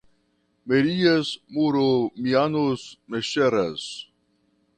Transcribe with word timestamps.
Merias, 0.65 1.27
muromianos, 1.53 2.97
meshcheras 3.07 3.85